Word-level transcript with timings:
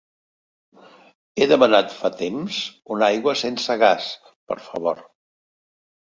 He 1.41 1.47
demanat 1.49 1.91
fa 1.97 2.09
temps 2.21 2.57
una 2.95 3.05
aigua 3.09 3.35
sense 3.41 3.75
gas, 3.83 4.07
per 4.53 4.57
favor. 4.69 5.03